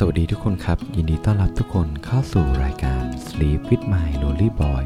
[0.00, 4.84] สวัสดีทุกคนครับ ยินดีต้อนรับทุกคนเข้าสู่รายการ Sleep with My Lonely Boy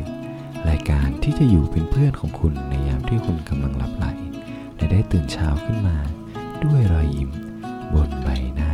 [0.71, 4.07] รายการที่จะอยู่เป็นเพื่อนของคุณในยามที่คุณกำลังหลับไหล
[4.77, 5.97] และได้ตื่นเช้าขึ้นมา
[6.65, 7.31] ด้วยรอยยิ้ม
[7.95, 8.73] บนใบหน้า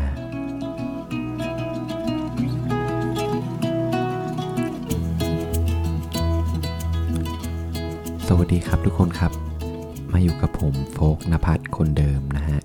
[8.27, 9.33] สวัสดีครับทุกคนครับ
[10.13, 12.61] มาอยู่กับผมโฟกนภัทรคนเดิมนะฮะ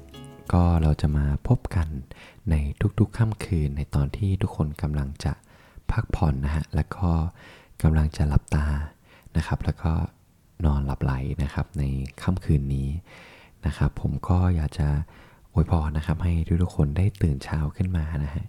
[0.53, 1.87] ก็เราจะมาพบกัน
[2.49, 2.55] ใน
[2.99, 5.33] ทุกๆค่ำคืนในตอนที่ทุกคนกำลังจะ
[5.91, 7.09] พักผ่อนนะฮะ แล้วก็
[7.83, 8.65] กำลังจะหลับตา
[9.37, 9.93] นะครับ แล้วก็
[10.65, 11.83] นอนหลับไหลนะครับใน
[12.21, 12.89] ค่ำคืนนี้
[13.65, 14.87] นะครับ ผมก็อยากจะ
[15.53, 16.33] อวยพรนะครับ ให้
[16.63, 18.45] ทุกๆคนได้ตื่นเช้าขึ้นมานะฮะ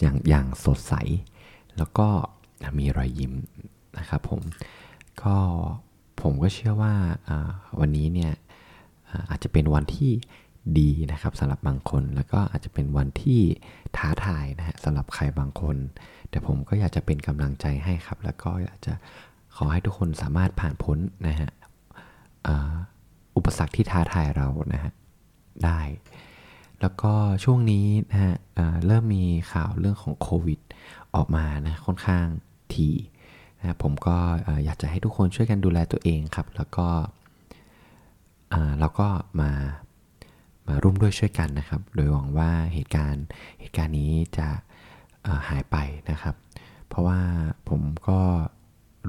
[0.00, 0.94] อย่างอย่างสดใส
[1.76, 2.08] แล้วก็
[2.78, 3.32] มีรอยยิ้ม
[3.98, 4.40] นะครับผม
[5.22, 5.36] ก็
[6.22, 6.94] ผมก็เชื่อว่า
[7.80, 8.32] วันนี้เนี่ย
[9.30, 10.12] อาจจะเป็นวันที่
[10.78, 13.40] ดีนะครับสำหรับบางคน แล้วก็อาจจะเป็นวันที่
[13.96, 15.76] ท้าทายนะฮะสำหรับใครบางคน
[16.30, 18.92] แต่ผมก็อยากจะเป็นกำลังใจให้ครับ แล้วก็อยากจะ
[19.56, 21.50] ขอให้ทุกคนสามารถผ่านพ้นนะฮะ
[23.36, 24.92] อุปสรรคที่ท้าทายเรานะฮะ
[25.64, 25.80] ได้
[26.80, 27.12] แล้วก็
[27.44, 30.60] ช่วงนี้นะฮะเเริ่มมีข่าวเรื่องของโควิด
[31.14, 32.26] ออกมานะค่อนข้าง
[32.74, 32.90] ที
[33.58, 36.88] นะผมก็เอ่อยากจะให้ทุกคนช่วยกันดูแลตัวเองครับ แล้วก็
[38.78, 39.08] เราก็
[39.40, 39.50] มา
[40.68, 43.26] มาร่วมด้วยช่วยกันนะครับ โดยหวังว่าเหตุการณ์
[43.60, 44.48] เหตุการณ์นี้จะ
[45.48, 45.76] หายไป
[46.10, 46.34] นะครับ
[46.88, 47.20] เพราะว่า
[47.68, 48.20] ผมก็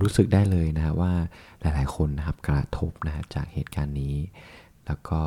[0.01, 1.13] รู้สึกได้เลยนะว่า
[1.61, 4.15] หลายๆคนนะครับกระทบนะฮะจากเหตุการณ์นี้
[4.85, 5.19] แล้วก็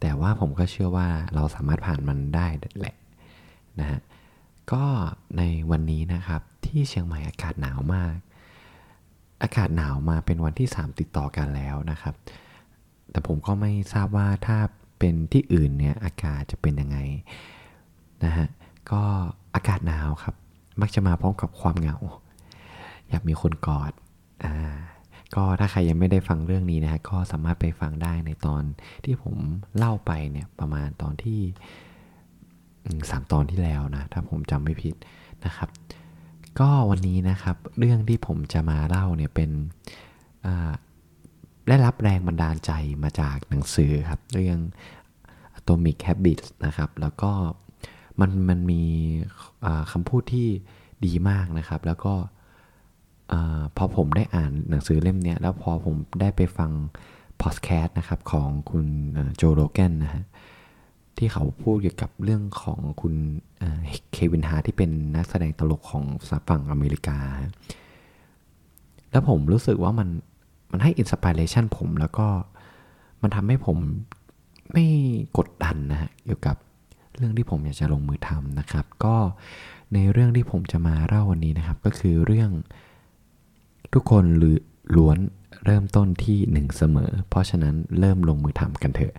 [0.00, 2.46] แต่ว่าผมก็เชื่อว่าเราสามารถผ่านมันได้
[2.78, 2.96] แหละ
[3.80, 4.00] นะฮะ
[4.72, 4.84] ก็
[5.38, 8.14] ในวันนี้นะครับที่เชียงใหม่อากาศหนาวมาก
[9.42, 12.14] อากาศหนาวมาเป็นวันที่ 3 ติดต่อกันแล้วนะครับ
[13.10, 14.58] แต่ผมก็ไม่ทราบว่าถ้า
[15.02, 16.98] เป็นที่อื่นเนี่ยอากาศจะเป็นยังไง
[18.24, 18.46] นะฮะ
[18.90, 19.02] ก็
[19.54, 20.34] อากาศหนาวครับ
[20.80, 21.96] มักจะมาพร้อมกับความเหงา
[23.08, 23.92] อยากมีคนกอด
[24.44, 24.54] อ่า
[25.34, 28.62] ก็ถ้าใครยังไม่ได้ฟังเรื่องนี้นะฮะก็สามารถไปฟังได้ในตอน
[29.04, 29.36] ที่ผม
[29.76, 31.40] เล่าไปเนี่ยประมาณตอนที่
[33.10, 34.94] สามตอนที่แล้วนะ ถ้าผมจำไม่ผิด
[35.44, 35.68] นะครับ
[36.60, 39.50] ก็วันนี้นะครับเรื่องที่ผมจะมาเล่าเนี่ยเป็น
[40.46, 40.72] อ่า
[41.68, 44.58] ได้รับแรงบันดาลใจมาจากหนังสือครับ เรื่อง
[45.58, 47.30] Atomic Habits นะครับ แล้วก็
[48.20, 48.82] มันมันมี
[49.92, 50.48] คำพูดที่
[51.04, 52.14] ดีมากนะครับ แล้วก็
[53.76, 56.70] พอผมได้อ่านหนังสือเล่มนี้แล้วพอผมได้ไปฟัง
[57.42, 58.86] พอดแคสต์นะครับของคุณ
[59.36, 60.24] โจโรแกนนะฮะ
[61.18, 63.14] ที่เขาพูดเกี่ยวกับเรื่องของคุณ
[64.12, 66.04] เควินฮาที่เป็นนักแสดงตลกของ
[66.48, 67.18] ฝั่งอเมริกา
[69.10, 70.08] แล้วผมรู้สึกว่ามัน
[70.72, 72.26] มันให้อินสปิเรชันผมแล้วก็
[73.22, 73.78] มันทำให้ผม
[74.72, 74.84] ไม่
[75.38, 76.56] กดดันนะฮะเกี่ยวกับ
[77.16, 79.16] เรื่องที่ผมอยากจะลงมือทำนะครับ ก็
[79.94, 82.50] ในเรื่องที่ผมจะมาเล่าวันนี้นะครับ ก็คือเรื่อง
[83.94, 84.56] ทุกคนหรือ
[84.96, 85.18] ล้วน
[85.64, 89.14] เริ่มต้นที่หนึ่งเสมอ เพราะฉะนั้นเริ่มลงมือทำกันเถอะ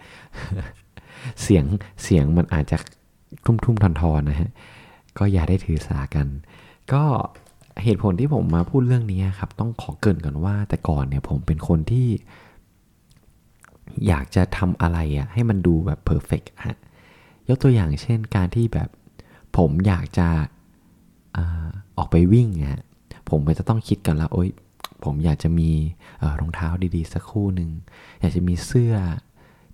[1.41, 1.65] เสียง
[2.03, 2.77] เสียงมันอาจจะ
[3.45, 4.51] ทุ่มทุ่มทอนทอนนะฮะ
[5.17, 6.27] ก็อย่าได้ถือสากัน
[6.93, 7.03] ก็
[7.83, 12.07] เหตุผลที่ผมมาพูดเรื่องนี้ครับ ต้องขอเกินก่อนว่า แต่ก่อนเนี่ยผมเป็นคนที่
[14.07, 16.77] อยากจะทำอะไรอะให้มันดูแบบเพอร์เฟกฮะ
[17.49, 18.89] ยกตัวอย่างเช่นการที่แบบ
[19.57, 20.27] ผมอยากจะ
[21.97, 22.83] ออกไปวิ่งฮะ
[23.29, 24.49] ผมก็จะต้องคิดกันล้วโอ๊ย
[25.03, 25.69] ผมอยากจะมี
[26.39, 27.69] รองเท้าดีๆ สักคู่หนึ่ง
[28.19, 28.95] อยากจะมีเสื้อ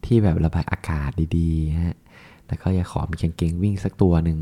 [0.05, 1.97] ที่แบบระบายอากาศดีๆฮะ
[2.47, 4.39] แล้วก็อยากขอมีกางเกงวิ่งสักตัวหนึ่ง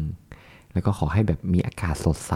[0.74, 2.34] แล้วก็ขอให้แบบมีอากาศสดใส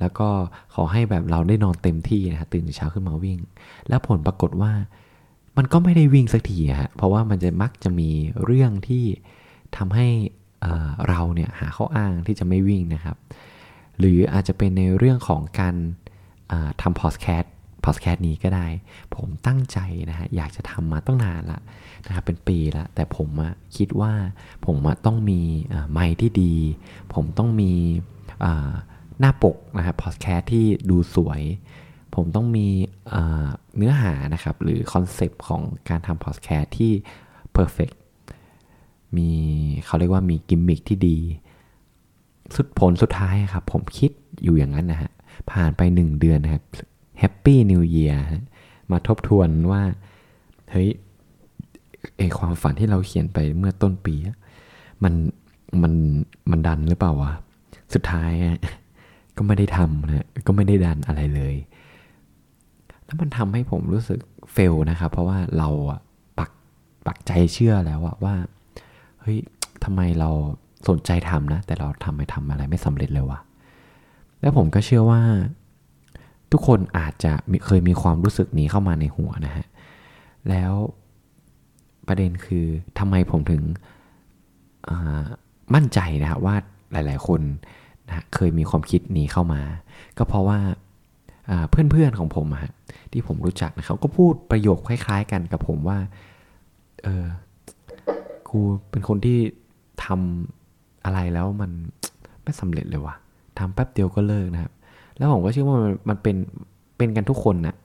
[0.00, 0.28] แล้วก็
[0.74, 3.38] ขอให้แบบเราได้นอนเต็มที่นะฮะตื่นเช้าขึ้นมาวิ่ง
[3.88, 4.72] แล้วผลปรากฏว่า
[5.56, 8.10] มันก็ไม่ได้วิ่งสักทีฮะเพราะว่ามันจะมักจะมี
[8.44, 9.04] เรื่องที่
[9.76, 10.08] ทำให้
[11.08, 13.16] เราเนี่ยหาข้ออ้างที่จะไม่วิ่งนะครับ
[13.98, 15.74] หรืออาจจะเป็นในเรื่องของการ
[16.82, 18.66] ทำพอดแคสต์พอดแคสต์นี้ก็ได้
[19.14, 19.78] ผมตั้งใจ
[20.10, 21.60] นะฮะอยากจะทำมาตั้งนานละ
[22.06, 23.28] นะครับเป็นปีละแต่ผม
[23.76, 24.12] คิดว่า
[24.66, 24.76] ผม
[25.06, 25.40] ต้องมี
[25.92, 26.54] ไมค์ที่ดี
[27.14, 27.72] ผมต้องมี
[29.22, 31.42] หน้าปกนะครับพอดแคสต์ที่ดูสวย
[32.14, 32.66] ผมต้องมี
[33.76, 36.92] เนื้อหานะครับ หรือ concept ของการทำพอดแคสต์ที่
[37.52, 37.90] perfect
[39.16, 39.30] มี
[39.84, 41.18] เขาเรียกว่ามีกิมมิคที่ดี
[42.54, 44.10] สุดผลสุดท้ายครับ ผมคิด
[44.42, 45.10] อยู่อย่างนั้นนะฮะ
[45.50, 46.64] ผ่านไปหนึ่งเดือนนะครับ
[47.18, 48.22] happy new year
[48.90, 49.82] มาทบทวนว่า
[50.70, 50.88] เฮ้ย
[52.16, 54.14] เอความฝันที่เราเขียนไปเมื่อต้นปี
[55.02, 55.14] มัน
[55.82, 55.92] มัน
[56.50, 57.32] มัน done หรือเปล่าวะ
[57.94, 58.58] สุดท้ายอะ
[59.36, 61.54] ก็ไม่ได้ทำนะก็ไม่ได้ done อะไรเลย
[63.04, 64.20] แล้วมันทำให้ผมรู้สึก
[64.52, 66.00] เฟลนะครับ เพราะว่าเราอะ
[66.38, 66.50] ปัก
[67.06, 68.34] ปักใจเชื่อแล้วอะว่า
[69.20, 69.38] เฮ้ย
[69.84, 70.30] ทำไมเรา
[70.88, 73.40] สนใจทำนะ แต่เราทำไม่ทำอะไรไม่สำเร็จเลยวะ
[74.40, 75.20] แล้วผมก็เชื่อว่า
[76.52, 77.32] ทุกคนอาจจะ
[77.66, 79.66] เคยมีความรู้สึกนี้เข้ามาในหัวนะฮะ
[80.48, 80.72] แล้ว
[82.08, 82.66] ประเด็นคือ
[82.98, 83.62] ทำไมผมถึง
[85.74, 86.56] มั่นใจนะครับว่า
[86.92, 87.40] หลาย ๆ คน
[88.08, 89.62] นะเคยมีความคิดนี้เข้ามา
[90.18, 90.58] ก็เพราะว่า
[91.70, 92.72] เพื่อนๆของผมอะ
[93.12, 95.98] ที่ผมรู้จักนะเขาก็พูดประโยคคล้าย ๆ กันกับผมว่า
[97.04, 97.24] เออ
[98.50, 98.60] กู
[98.90, 99.38] เป็นคนที่
[100.04, 101.70] ทำอะไรแล้วมัน
[102.42, 103.14] ไม่สำเร็จเลยวะ
[103.58, 104.72] ทำแป๊บเดียวก็เลิกนะครับ
[105.16, 105.76] แล้วผมก็เชื่อว่า
[106.08, 106.36] มันเป็น
[106.96, 107.76] เป็นกันทุกคนนะ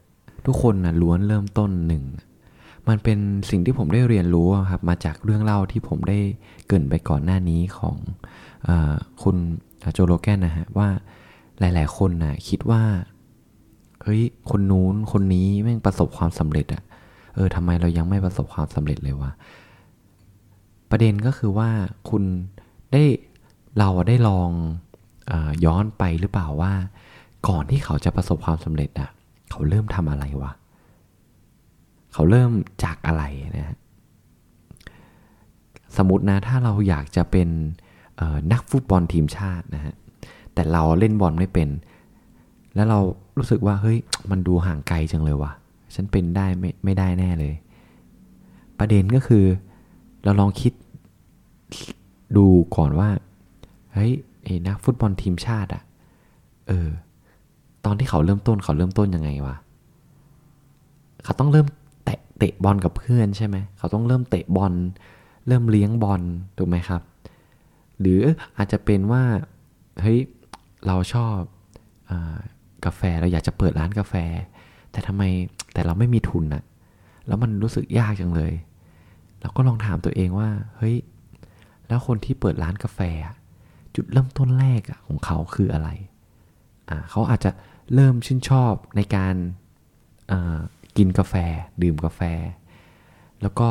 [0.48, 2.04] ทุกคนนะล้วนเริ่มต้นหนึ่ง
[2.88, 6.20] มันเป็นสิ่งที่ผมได้เรียนรู้ครับมาจากเรื่องเล่าที่ผมได้
[6.68, 7.96] เกินไปก่อนหน้านี้ของ
[8.68, 8.70] อ
[9.24, 9.38] คุณ
[9.94, 10.90] โจโลแกนนะฮะว่า
[11.60, 12.84] หลาย ๆ คนนะคิดว่า
[14.04, 16.84] เฮ้ยคนนู้นคนนี้แม่งประสบความสำเร็จอะ
[17.36, 19.32] เออทำไมเรายังไม่ประสบความสำเร็จเลยวะ
[20.92, 21.70] ประเด็นก็คือว่า
[22.10, 22.24] คุณ
[22.94, 23.04] ได้
[23.78, 24.50] เราได้ลอง
[25.32, 25.34] อ
[25.66, 26.74] ย้อนไปหรือเปล่าว่า
[27.48, 29.10] ก่อนที่เขาจะประสบความสำเร็จอะ
[29.52, 30.52] เขาเริ่มทำอะไรวะ
[32.14, 32.52] เขาเริ่ม
[32.84, 33.24] จากอะไร
[33.58, 33.78] นะฮะ
[35.98, 37.50] สมมตินะถ้าเราอยากจะเป็น
[38.52, 39.94] นักฟุตบอลทีมชาตินะฮะ
[40.54, 41.70] แต่เราเล่นบอลไม่เป็น
[42.76, 43.00] แล้วเรา
[43.38, 43.98] รู้สึกว่าเฮ้ย
[44.32, 45.52] มันดูห่างไกลจังเลยวะ
[45.96, 47.54] ฉันเป็นได้ไม่ไม่ได้แน่เลย
[48.80, 49.46] ประเด็นก็คือ
[50.24, 50.74] เราลองคิด
[52.38, 53.10] ดูก่อนว่า
[53.94, 54.12] เฮ้ย
[54.44, 55.84] ไอ้นักฟุตบอลทีมชาติอะ
[56.68, 56.90] เออ
[57.86, 59.56] ตอนที่เขาเริ่มต้นเขาเริ่มต้นยังไงวะ
[61.24, 61.68] เขาต้องเริ่ม
[62.06, 64.74] เตะเตะบอลกับเพื่อนใช่ไหม เขาต้องเริ่มเตะบอล
[65.48, 66.22] เริ่มเลี้ยงบอล
[66.58, 67.02] ถูกไหมครับ
[68.00, 68.22] หรือ
[68.58, 69.24] อาจจะเป็นว่า
[70.02, 70.20] เฮ้ย
[70.88, 71.40] เราชอบ
[72.12, 72.14] อ
[72.86, 74.14] กาแฟเราอยากจะเปิดร้านกาแฟ
[74.92, 75.24] แต่ทำไม
[75.74, 76.64] แต่เราไม่มีทุนอะ
[77.28, 78.54] แล้วมันรู้สึกยากจังเลย
[79.42, 80.96] เราก็ลองถามตัวเองว่า เฮ้ย
[81.88, 83.00] แล้วคนที่เปิดร้านกาแฟ
[83.96, 85.90] จุดเริ่มต้นแรกของเขาคืออะไร
[86.90, 87.52] อ่าเขาอาจจะ
[87.94, 89.36] เริ่มชื่นชอบในการ
[90.98, 91.34] กินกาแฟ
[91.82, 92.22] ดื่มกาแฟ
[93.42, 93.68] แล้วก็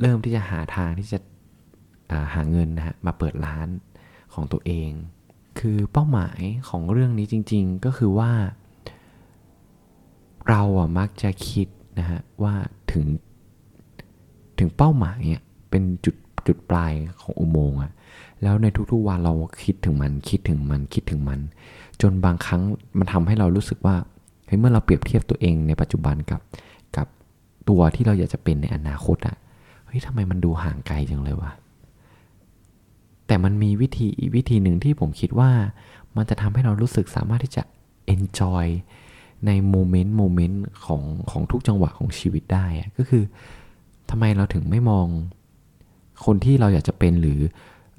[0.00, 1.18] เริ่มที่จะหาทางที่จะ
[2.34, 3.68] หาเงินนะฮะมาเปิดร้าน
[4.34, 4.90] ของตัวเอง
[5.58, 8.30] คือเป้าหมายของเรื่องนี้จริง ๆ ก็คือว่า
[10.48, 11.68] เราอะมักจะคิด
[11.98, 12.54] นะฮะว่า
[12.92, 13.04] ถึง
[14.58, 16.16] ถึงเป้าหมายเนี่ยเป็นจุด
[16.46, 17.92] จุดปลายของอุโมงค์อะ
[18.42, 21.40] แล้วในทุกๆวันเราคิดถึงมันคิดถึงมันคิดถึงมัน
[22.00, 22.62] จนบางครั้ง
[22.98, 23.96] มันทำให้เรารู้สึกว่า
[24.46, 26.40] เฮ้ยเมื่อเราเปรียบเทียบตัวเองในปัจจุบันกับ
[26.96, 27.06] กับ
[27.68, 29.36] ตัวที่เราอยากจะเป็นในอนาคตอะ
[29.86, 31.52] เฮ้ยทำไมมันดูห่างไกลจังเลยวะ
[33.32, 35.50] แต่มันมีวิธีอีกวิธีหนึ่งที่ผมคิดว่า
[36.16, 37.62] มันจะทำให้เรารู้สึกสามารถที่จะ
[38.14, 38.66] enjoy
[39.46, 43.24] ในโมเมนต์โมเมนต์ของของทุกจังหวะของชีวิตได้ก็คือ
[44.10, 45.06] ทำไมเราถึงไม่มอง
[46.24, 47.40] คนที่เราอยากจะเป็นหรือ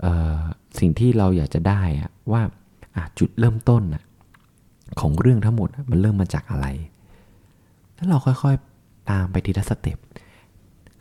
[0.04, 0.08] อ
[0.80, 1.82] สิ่งที่เราอยากจะได้
[2.32, 2.42] ว่า
[3.20, 3.84] จุดเริ่มต้น
[5.00, 6.68] ของเรื่องทั้งหมดมันเริ่มมาจากอะไร
[7.94, 9.98] แล้วเราค่อยๆตามไปทีละสเต็ป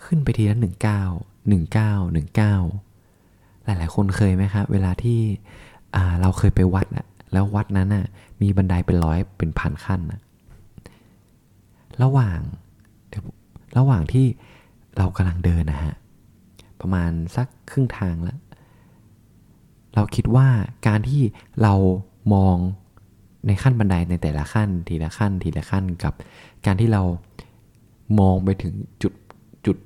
[0.05, 1.03] ขึ้นไปทีละหนึ่งเก้า
[1.49, 2.57] หนึ่งเก้าหนึ่งเก้า
[3.65, 5.19] หลาย ๆ คนเคยไหมครับเวลาที่
[6.21, 8.07] เราเคยไปวัดอะแล้ววัดนั้นนะ
[8.43, 10.21] มีบันไดเป็นร้อยเป็นพันขั้นนะ
[12.03, 12.41] ระหว่าง
[13.79, 14.27] ระหว่างที่
[14.99, 15.95] เรากำลังเดินนะฮะ
[16.81, 18.39] ประมาณสักครึ่งทางแล้ว
[19.95, 20.49] เราคิดว่า
[20.87, 21.23] การที่
[21.63, 21.75] เรา
[22.35, 22.57] มอง
[23.47, 26.15] ในขั้นบันไดในแต่ละขั้น ทีละขั้น ทีละขั้นกับ
[26.67, 27.03] การที่เรา
[28.21, 29.13] มองไปถึงจุด
[29.67, 29.77] จุด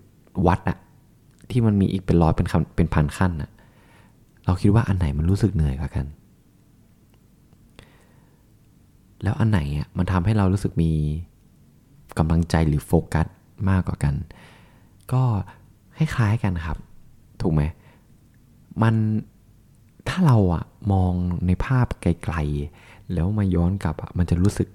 [0.46, 0.78] วัดอะ
[1.50, 3.50] ที่มันมีอีกเป็นร้อยเป็นเป็นพันขั้นอะ
[4.46, 6.06] เราคิดว่าอันไหนมันรู้สึกเหนื่อยกว่ากัน
[9.22, 10.92] แล้วอันไหนอะมันทำให้เรารู้สึกมี
[12.18, 13.26] กำลังใจหรือโฟกัส
[13.70, 14.14] มากกว่ากัน
[15.12, 15.22] ก็
[15.96, 16.78] คล้ายๆกันครับ
[17.40, 17.62] ถูกไหม
[18.82, 18.94] มัน
[20.08, 21.12] ถ้าเราอะมอง
[21.46, 24.68] ในภาพไกลๆ แล้วมาย้อนกลับอะมันจะรู้สึก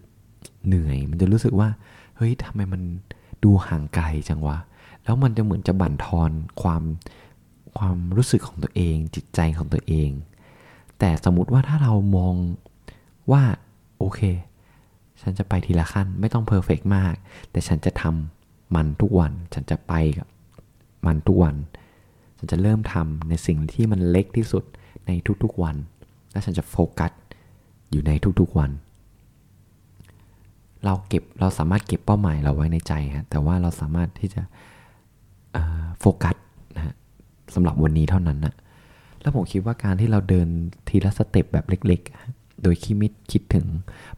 [0.67, 1.69] เหนื่อย มันจะรู้สึกว่า
[2.17, 2.81] เฮ้ยทำไมมัน
[3.43, 4.57] ดูห่างไกลจังวะ
[5.03, 6.83] แล้วมันจะเหมือนจะบั่นทอนความ
[7.77, 10.09] ความรู้สึกของตัวเอง จิตใจของตัวเอง
[10.99, 12.35] แต่สมมติว่าถ้าเรามอง
[13.31, 13.43] ว่า
[13.97, 14.21] โอเค
[15.21, 17.13] ฉันจะไปทีละขั้นไม่ต้องเพอร์เฟกมาก
[17.51, 20.27] แต่ฉันจะทำมันทุกวัน ฉันจะไปกับ
[21.05, 21.55] มันทุกวัน
[22.37, 24.63] ฉันจะเริ่มทำในสิ่งที่มันเล็กที่สุด
[25.07, 25.11] ใน
[25.43, 25.75] ทุกๆวัน
[26.31, 27.11] และฉันจะโฟกัส
[27.91, 28.71] อยู่ในทุกๆวัน
[30.85, 34.41] เราเก็บเราสามารถเก็บเป้าหมายเราไว้ในใจฮะแต่ว่าเราสามารถที่จะ
[35.99, 36.35] โฟกัส
[37.53, 38.55] สำหรับวันนี้เท่านั้นนะ
[39.21, 40.47] แล้วผมคิดว่าการที่เราเดิน
[40.87, 43.65] ทีละสเต็ปแบบเล็ก ๆ โดยคิดมิดคิดถึง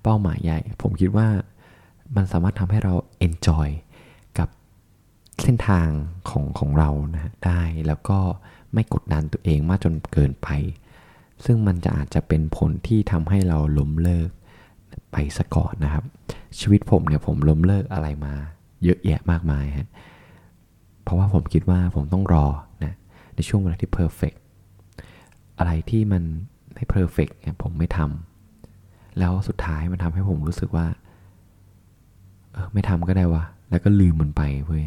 [0.01, 1.27] เป้าหมายใหญ่ ผมคิดว่า
[2.15, 2.93] มันสามารถทำให้เรา
[3.27, 3.69] enjoy
[5.43, 5.87] เส้นทาง
[6.29, 8.19] ของของเรานะได้แล้วก็
[8.73, 10.47] ไม่กดดันตัวเองมากจนเกินไป
[11.45, 14.29] ซึ่งมันจะอาจจะเป็นผลที่ทำให้เราล้มเลิก
[15.11, 16.03] ไปซะก่อนนะครับ
[16.59, 18.33] ชีวิตผมเนี่ยผมล้มเลิกอะไรมา
[18.83, 19.87] เยอะแยะมากมายฮะ
[21.03, 22.45] เพราะว่าผมคิดว่าผมต้องรอ
[23.35, 24.33] ในช่วงเวลาที่ perfect
[25.57, 26.23] อะไรที่มัน
[26.73, 30.87] ไม่ perfect เนี่ยผมไม่ทำแล้วสุดท้ายมันทำให้ผมรู้สึกว่า
[32.53, 34.85] เออไม่ทำก็ได้วะแล้วก็ลืมมันไปเว้ย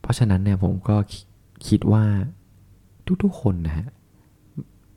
[0.00, 0.96] เพราะฉะนั้นเนี่ยผมก็
[1.68, 2.04] คิดว่า
[3.22, 3.86] ทุกๆคนนะฮะ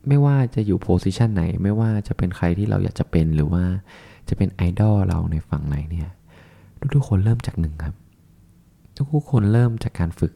[0.08, 3.64] ไม่ว่าจะอยู่โพสิชันไหน ไม่ว่าจะเป็นใครที่เราอยากจะเป็นหรือว่า
[4.28, 6.08] จะเป็นไอดอลเราในฝั่งไหนเนี่ย
[6.94, 7.94] ทุกๆคนเริ่มจากหนึ่งครับ
[9.12, 10.32] ทุกๆคนเริ่มจากการฝึก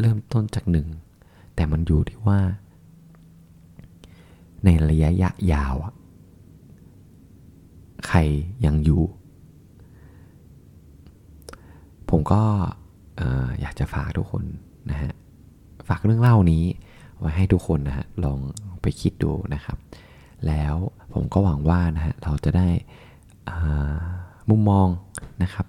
[0.00, 0.88] เริ่มต้นจากหนึ่ง
[1.54, 2.40] แต่มันอยู่ที่ว่า
[4.64, 5.74] ในระยะยาว
[8.06, 8.18] ใคร
[8.66, 9.02] ยังอยู่
[12.10, 12.42] ผมก็
[13.60, 14.44] อยากจะฝากทุกคน
[14.90, 15.12] นะฮะ
[15.88, 16.64] ฝากเรื่องเล่านี้
[17.18, 18.38] ไว้ให้ทุกคนนะฮะ ลอง
[18.82, 19.78] ไปคิดดูนะครับ
[20.46, 20.74] แล้ว
[21.12, 22.68] ผมก็หวังว่านะฮะ เราจะได้
[24.50, 24.88] มุมมอง
[25.42, 25.66] นะครับ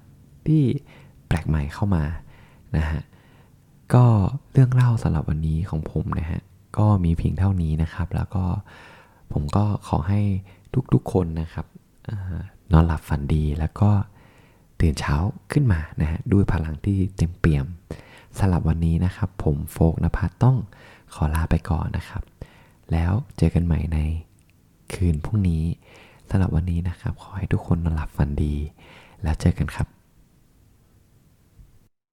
[0.48, 0.64] ที่
[1.28, 2.04] แปลกใหม่เข้ามา
[2.78, 3.02] นะฮะ
[3.94, 4.06] ก็
[4.52, 6.42] เรื่องเล่าสำหรับวันนี้ของผมนะฮะ
[6.78, 8.44] ก็มีเพียงเท่านี้นะครับ แล้วก็
[9.34, 10.22] ผมก็ขอให้
[10.94, 11.66] ทุกๆคนนะครับ
[12.72, 13.90] นอนหลับฝันดีแล้วก็
[14.80, 15.16] ตื่นเช้า
[15.52, 17.66] ขึ้นมานะฮะด้วยพลังที่เต็มเปี่ยม
[18.40, 20.58] สำหรับวันนี้นะครับ ผมโฟกนภัสต้อง
[21.14, 22.24] ขอลาไปก่อนนะครับ
[22.92, 23.98] แล้วเจอกันใหม่ใน
[24.94, 25.64] คืนพรุ่งนี้
[26.30, 28.56] สำหรับวันนี้นะครับ ขอให้ทุกคนนอนหลับฝันดี
[29.24, 29.88] แล้วเจอกันครับ